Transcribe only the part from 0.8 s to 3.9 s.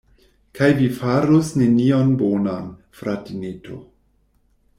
farus nenion bonan, fratineto.